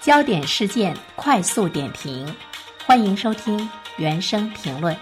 [0.00, 2.32] 焦点事件快速点评，
[2.86, 4.96] 欢迎收听原声评论。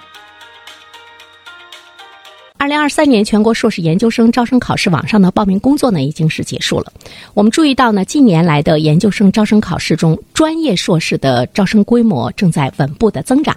[2.67, 6.93] 二零二三年全国硕士研究生招生考试网上的报名工作呢已经是结束了。
[7.33, 13.57] 我们注意到呢，近年来的研究生招生考试中，专业硕士的招生规模正在稳步的增长。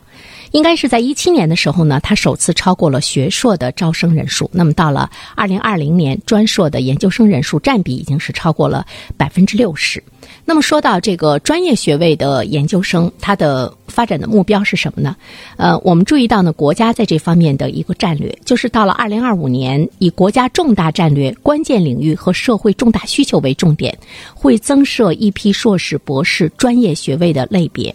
[0.52, 4.48] 应该是在一七年的时候呢，它首次超过了学硕的招生人数。
[4.54, 8.86] 那么到了二零二零年，专硕的研究生人数占比已经是超过了
[9.18, 10.04] 百分之六十。
[10.46, 15.14] 那么说到这个专业学位的研究生，它的发展的目标是什么呢？
[15.58, 23.94] 呃，我们注意到呢，国家在这方面的一个战略，就是到了二零二五年，以国家重大战略、关键领域和社会重大需求为重点，
[24.34, 27.94] 会增设一批硕士、博士专业学位的类别，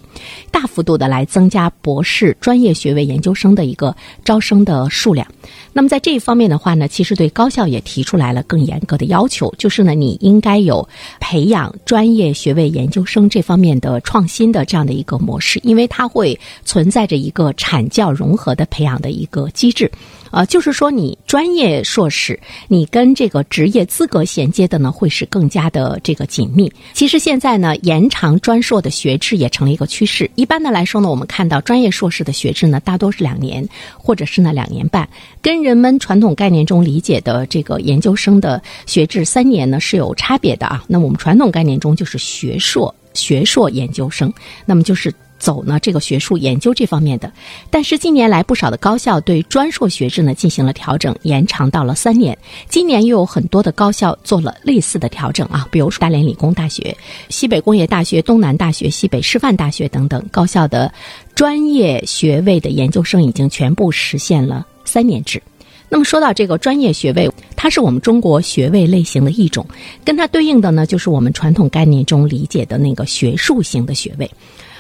[0.51, 5.27] 大幅度的来增加博士专业学位研究生的一个招生的数量。
[5.73, 10.87] 那么在这一方面的话呢，其实对高校也提出来了更严格的要求，就是呢，你应该有
[11.19, 19.89] 培养专业学位研究生这方面的创新的这样的一个模式，因为它会存在着一个产教融合的培养的一个机制。
[20.33, 22.37] 呃，就是说你专业硕士，
[22.67, 26.73] 你跟这个职业资格衔接的呢，会是更加的这个紧密。
[26.93, 30.29] 其实现在呢，延长专硕的学制也成了一个趋势。
[30.35, 33.65] 一般的来说呢，我们看到专业硕士的学制呢，大多是两年，
[33.97, 35.09] 或者是呢两年半，
[35.41, 40.83] 跟人们传统概念中理解的这个研究生的学制三年呢是有差别的啊。
[40.89, 44.33] 那我们传统概念中就是学硕、学硕研究生，
[44.67, 45.15] 那么就是。
[45.39, 47.33] 走呢这个学术研究这方面的，
[47.71, 52.37] 但是近年来不少的高校对专硕学制呢进行了调整，延长到了三年。
[52.69, 56.97] 今年又有很多的高校做了类似的调整啊，比如说大连理工大学、
[57.29, 60.93] 西北工业大学、东南大学、西北师范大学等等高校的
[61.35, 65.43] 专业学位的研究生已经全部实现了三年制。
[65.91, 69.65] 那么说到这个专业学位，它是我们中国学位类型的一种，
[70.05, 74.29] 跟它对应的呢就是我们传统概念中理解的那个学术型的学位。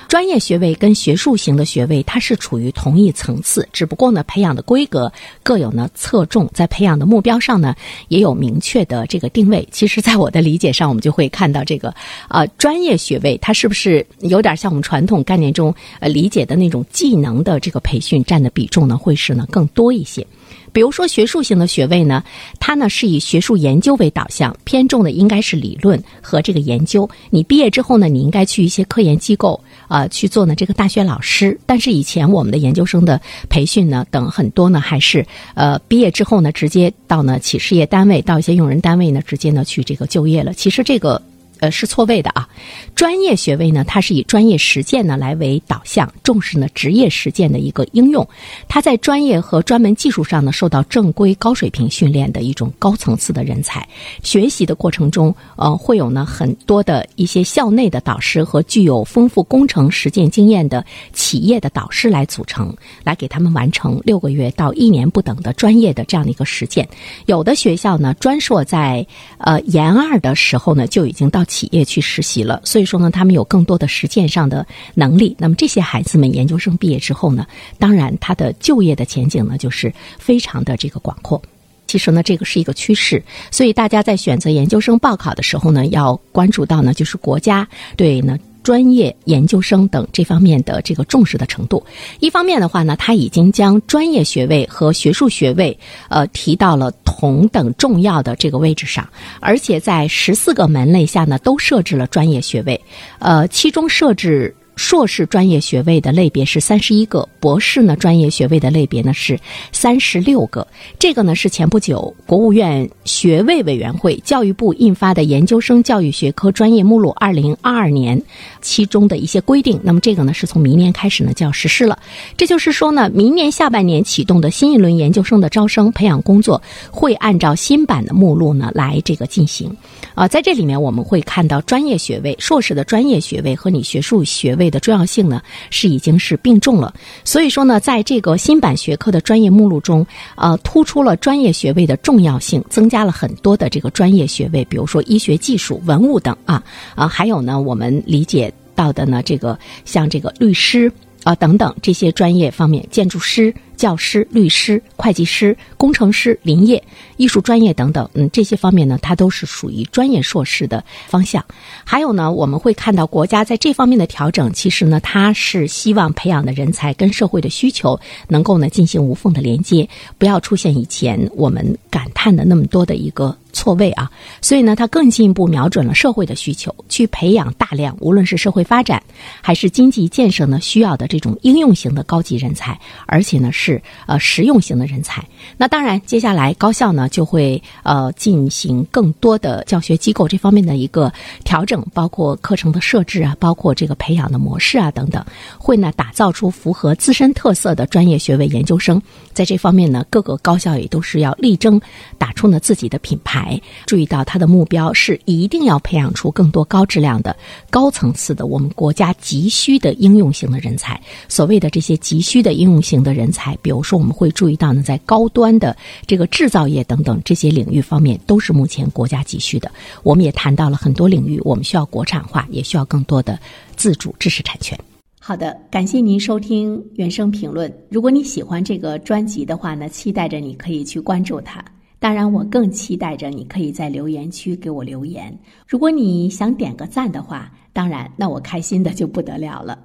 [0.08, 5.12] 专业学位跟学术型的学位，它是处于同一层次，只不过呢，培养的规格
[5.42, 7.74] 各有呢侧重，在培养的目标上呢，
[8.08, 9.66] 也有明确的这个定位。
[9.70, 11.94] 其实，在我的理解上，我们就会看到这个，
[12.28, 20.26] 呃，专业学位它是不是有点像我们传统概念中呃理解的那种技能的这个培训占的比重呢，会是呢更多一些。
[20.74, 22.22] 比如说学术型的学位呢，
[22.58, 27.08] 它呢是以学术研究为导向，偏重的应该是理论和这个研究。
[27.30, 29.58] 你毕业之后呢，你应该去一些科研机构
[29.88, 31.58] 啊去做呢这个大学老师。
[31.64, 33.18] 但是以前我们的研究生的
[33.48, 35.24] 培训呢，等很多呢还是
[35.54, 40.52] 呃毕业之后呢，直接到呢企事业单位，到一些用人单位呢，直接呢去这个就业了。
[40.52, 41.22] 其实这个。
[41.64, 42.46] 呃，是错位的啊。
[42.94, 48.28] 专业学位呢，它是以专业实践呢来为导向，重视呢职业实践的一个应用。
[48.68, 53.88] 它在专业和专门技术上呢，受到正规高水平训练的一种高层次的人才。
[54.22, 66.86] 学习的过程中，呃，会有呢很多的一些校内的导师和具有丰富工程实践经验的企业的导师来组成，来给他们完成六个月到一年不等的专业的这样的一个实践。
[67.24, 69.06] 有的学校呢，专硕在
[69.38, 71.42] 呃研二的时候呢，就已经到。
[71.54, 75.36] 企业去实习了，所以说呢，他们有更多的实践上的能力。
[75.38, 77.46] 那么这些孩子们研究生毕业之后呢，
[77.78, 81.40] 当然他的就业的前景呢，就是非常的这个广阔。
[81.86, 83.22] 其实呢，这个是一个趋势，
[83.52, 88.36] 所以大家在选择研究生报考的时候呢，要关注到呢，就是国家对呢。
[88.64, 91.84] 专业研究生等这方面的这个重视的程度，
[92.18, 99.08] 一方面的话呢，他已经将专业学位和学术学位呃提到了同等重要的这个位置上，
[99.38, 102.80] 而且在十四个门类下呢都设置了专业学位，
[103.18, 104.52] 呃，其中设置。
[104.76, 109.38] 硕士专业学位的类别是三十一个，博士呢专业学位的类别呢是
[109.70, 110.66] 三十六个。
[110.98, 118.18] 这个呢是前不久国务院学位委员会、教育部印发的《研究生教育学科专业目录（二零二二年）》
[118.60, 119.78] 其中的一些规定。
[119.82, 121.98] 那么这个呢是从明年开始呢就要实施了。
[122.36, 129.70] 这就是说呢，明年下半年启动的新一轮研究生的招生培养工作会按照新版的目录呢来这个进行。
[130.14, 134.63] 啊，在这里面我们会看到专业学位、硕士的专业学位和你学术学位。
[134.64, 140.06] 位的重要性呢是已经是并重了，所以说呢，在这个新版学科的专业目录中，
[140.36, 146.62] 呃，突出了专业学位的重要性，增加了很多的这个专业学位，比如说医学技术、文物等啊
[146.94, 150.90] 啊，还有呢，我们理解到的呢，这个像这个律师
[151.24, 156.82] 啊等等这些专业方面，建筑师教师、律师、会计师、工程师、林业、
[157.16, 161.44] 艺术专业等等，嗯，这些方面呢，它都是属于专业硕士的方向。
[161.84, 167.98] 还有呢，我们会看到国家在这方面的调整，其实呢，它是希望培养的人才跟社会的需求
[168.28, 169.88] 能够呢进行无缝的连接，
[170.18, 173.36] 不要出现以前我们感叹的那么多的一个。
[173.54, 174.10] 错位啊，
[174.42, 179.00] 所以呢，它更进一步瞄准了社会的需求，去培养大量无论是社会发展
[179.40, 182.76] 还是经济建设呢需要的这种应用型的高级人才，
[183.06, 185.24] 而且呢是是呃实用型的人才。
[185.56, 191.10] 那当然，接下来高校呢就会呃进行更多的教学机构这方面的一个
[191.44, 195.24] 调整，包括课程的设置啊，包括这个培养的模式啊等等，
[195.58, 199.00] 会呢打造出符合自身特色的专业学位研究生。
[199.32, 201.80] 在这方面呢，各个高校也都是要力争
[202.18, 203.60] 打出呢自己的品牌。
[203.86, 207.34] 注意到他的目标是一定要培养出更多高质量的、
[207.70, 211.00] 高层次的我们国家急需的应用型的人才。
[211.28, 219.70] 所谓的这些急需的应用型的人才，比如说我们会注意到呢，在高端的这个制造业等等这些领域方面，都是目前国家急需的。
[220.02, 223.38] 我们也谈到了很多领域，我们需要国产化，也需要更多的
[223.76, 224.78] 自主知识产权。
[225.20, 227.72] 好的，感谢您收听原声评论。
[227.88, 231.64] 如果你喜欢这个专辑的话呢，期待着你可以去关注它。
[231.98, 235.34] 当然，我更期待着你可以在留言区给我留言。
[235.66, 239.78] 如果你想点个赞的话，当然，那我开心的就不得了了。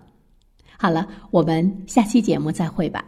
[0.78, 3.06] 好了，我们下期节目再会吧。